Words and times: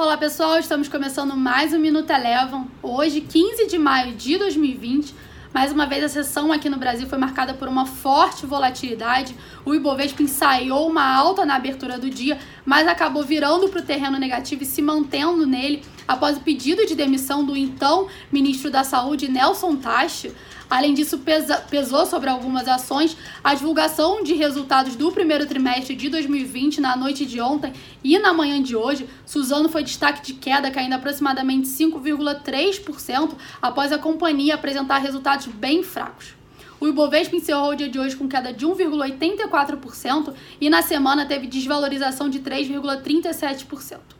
Olá 0.00 0.16
pessoal, 0.16 0.58
estamos 0.58 0.88
começando 0.88 1.36
mais 1.36 1.74
um 1.74 1.78
Minuto 1.78 2.08
Elevam. 2.08 2.66
Hoje, 2.82 3.20
15 3.20 3.66
de 3.66 3.76
maio 3.76 4.14
de 4.14 4.38
2020. 4.38 5.14
Mais 5.52 5.72
uma 5.72 5.84
vez, 5.84 6.02
a 6.02 6.08
sessão 6.08 6.50
aqui 6.50 6.70
no 6.70 6.78
Brasil 6.78 7.06
foi 7.06 7.18
marcada 7.18 7.52
por 7.52 7.68
uma 7.68 7.84
forte 7.84 8.46
volatilidade. 8.46 9.36
O 9.62 9.74
Ibovespa 9.74 10.22
ensaiou 10.22 10.88
uma 10.88 11.04
alta 11.04 11.44
na 11.44 11.54
abertura 11.54 11.98
do 11.98 12.08
dia, 12.08 12.38
mas 12.64 12.88
acabou 12.88 13.22
virando 13.22 13.68
para 13.68 13.80
o 13.80 13.84
terreno 13.84 14.18
negativo 14.18 14.62
e 14.62 14.66
se 14.66 14.80
mantendo 14.80 15.46
nele 15.46 15.82
após 16.10 16.36
o 16.36 16.40
pedido 16.40 16.84
de 16.84 16.96
demissão 16.96 17.44
do 17.44 17.56
então 17.56 18.08
ministro 18.32 18.68
da 18.68 18.82
Saúde, 18.82 19.30
Nelson 19.30 19.76
Tache. 19.76 20.32
Além 20.68 20.92
disso, 20.92 21.18
pesa, 21.18 21.58
pesou 21.70 22.04
sobre 22.04 22.28
algumas 22.28 22.66
ações 22.66 23.16
a 23.44 23.54
divulgação 23.54 24.20
de 24.20 24.34
resultados 24.34 24.96
do 24.96 25.12
primeiro 25.12 25.46
trimestre 25.46 25.94
de 25.94 26.08
2020 26.08 26.80
na 26.80 26.96
noite 26.96 27.24
de 27.24 27.40
ontem 27.40 27.72
e 28.02 28.18
na 28.18 28.32
manhã 28.32 28.60
de 28.60 28.74
hoje. 28.74 29.08
Suzano 29.24 29.68
foi 29.68 29.84
destaque 29.84 30.20
de 30.20 30.34
queda, 30.34 30.68
caindo 30.72 30.94
aproximadamente 30.94 31.68
5,3% 31.68 33.34
após 33.62 33.92
a 33.92 33.98
companhia 33.98 34.56
apresentar 34.56 34.98
resultados 34.98 35.46
bem 35.46 35.84
fracos. 35.84 36.34
O 36.80 36.88
Ibovespa 36.88 37.36
encerrou 37.36 37.70
o 37.70 37.76
dia 37.76 37.88
de 37.88 38.00
hoje 38.00 38.16
com 38.16 38.26
queda 38.26 38.52
de 38.52 38.66
1,84% 38.66 40.34
e 40.60 40.68
na 40.68 40.82
semana 40.82 41.24
teve 41.24 41.46
desvalorização 41.46 42.28
de 42.28 42.40
3,37%. 42.40 44.19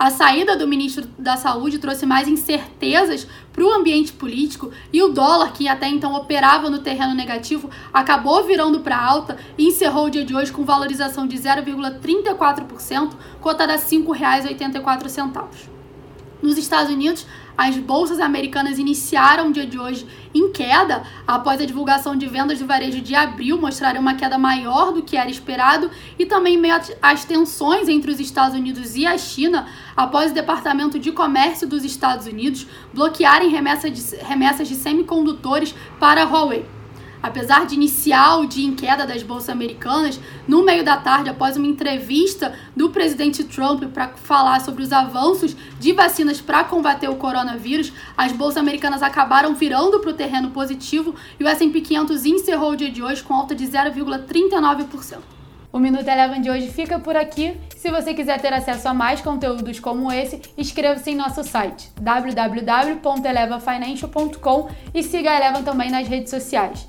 A 0.00 0.08
saída 0.08 0.56
do 0.56 0.66
ministro 0.66 1.06
da 1.18 1.36
Saúde 1.36 1.78
trouxe 1.78 2.06
mais 2.06 2.26
incertezas 2.26 3.26
para 3.52 3.62
o 3.62 3.70
ambiente 3.70 4.14
político 4.14 4.70
e 4.90 5.02
o 5.02 5.10
dólar, 5.10 5.52
que 5.52 5.68
até 5.68 5.88
então 5.88 6.14
operava 6.14 6.70
no 6.70 6.78
terreno 6.78 7.14
negativo, 7.14 7.68
acabou 7.92 8.42
virando 8.42 8.80
para 8.80 8.98
alta 8.98 9.36
e 9.58 9.66
encerrou 9.66 10.06
o 10.06 10.10
dia 10.10 10.24
de 10.24 10.34
hoje 10.34 10.50
com 10.52 10.64
valorização 10.64 11.26
de 11.26 11.36
0,34%, 11.36 13.12
cotada 13.42 13.74
a 13.74 13.76
R$ 13.76 13.82
5,84. 13.82 15.79
Nos 16.42 16.56
Estados 16.56 16.92
Unidos, 16.92 17.26
as 17.56 17.76
bolsas 17.76 18.20
americanas 18.20 18.78
iniciaram 18.78 19.48
o 19.48 19.52
dia 19.52 19.66
de 19.66 19.78
hoje 19.78 20.06
em 20.34 20.50
queda 20.50 21.02
após 21.26 21.60
a 21.60 21.66
divulgação 21.66 22.16
de 22.16 22.26
vendas 22.26 22.58
de 22.58 22.64
varejo 22.64 23.02
de 23.02 23.14
abril 23.14 23.60
mostrarem 23.60 24.00
uma 24.00 24.14
queda 24.14 24.38
maior 24.38 24.92
do 24.92 25.02
que 25.02 25.16
era 25.16 25.28
esperado 25.28 25.90
e 26.18 26.24
também 26.24 26.56
meio 26.56 26.80
às 27.02 27.24
tensões 27.26 27.88
entre 27.88 28.10
os 28.10 28.18
Estados 28.18 28.56
Unidos 28.56 28.96
e 28.96 29.06
a 29.06 29.18
China 29.18 29.68
após 29.94 30.30
o 30.30 30.34
Departamento 30.34 30.98
de 30.98 31.12
Comércio 31.12 31.68
dos 31.68 31.84
Estados 31.84 32.26
Unidos 32.26 32.66
bloquearem 32.94 33.50
remessas 33.50 33.92
de, 33.92 34.16
remessas 34.16 34.66
de 34.66 34.76
semicondutores 34.76 35.74
para 35.98 36.22
a 36.22 36.24
Huawei. 36.24 36.79
Apesar 37.22 37.66
de 37.66 37.74
iniciar 37.74 38.38
o 38.38 38.46
dia 38.46 38.66
em 38.66 38.74
queda 38.74 39.06
das 39.06 39.22
bolsas 39.22 39.50
americanas, 39.50 40.18
no 40.48 40.64
meio 40.64 40.84
da 40.84 40.96
tarde, 40.96 41.28
após 41.28 41.56
uma 41.56 41.66
entrevista 41.66 42.54
do 42.74 42.90
presidente 42.90 43.44
Trump 43.44 43.84
para 43.92 44.08
falar 44.08 44.60
sobre 44.60 44.82
os 44.82 44.92
avanços 44.92 45.54
de 45.78 45.92
vacinas 45.92 46.40
para 46.40 46.64
combater 46.64 47.08
o 47.08 47.16
coronavírus, 47.16 47.92
as 48.16 48.32
bolsas 48.32 48.56
americanas 48.56 49.02
acabaram 49.02 49.54
virando 49.54 50.00
para 50.00 50.10
o 50.10 50.14
terreno 50.14 50.50
positivo 50.50 51.14
e 51.38 51.44
o 51.44 51.48
S&P 51.48 51.80
500 51.80 52.24
encerrou 52.24 52.72
o 52.72 52.76
dia 52.76 52.90
de 52.90 53.02
hoje 53.02 53.22
com 53.22 53.34
alta 53.34 53.54
de 53.54 53.66
0,39%. 53.66 55.18
O 55.72 55.78
Minuto 55.78 56.08
Eleven 56.08 56.40
de 56.40 56.50
hoje 56.50 56.68
fica 56.68 56.98
por 56.98 57.16
aqui. 57.16 57.56
Se 57.76 57.92
você 57.92 58.12
quiser 58.12 58.40
ter 58.40 58.52
acesso 58.52 58.88
a 58.88 58.94
mais 58.94 59.20
conteúdos 59.20 59.78
como 59.78 60.10
esse, 60.10 60.42
inscreva-se 60.58 61.12
em 61.12 61.14
nosso 61.14 61.44
site 61.44 61.92
www.elevafinancial.com 62.00 64.68
e 64.92 65.04
siga 65.04 65.30
a 65.30 65.36
Eleven 65.36 65.62
também 65.62 65.88
nas 65.88 66.08
redes 66.08 66.30
sociais. 66.30 66.88